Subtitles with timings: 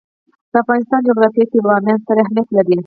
[0.51, 2.77] د افغانستان جغرافیه کې بامیان ستر اهمیت لري.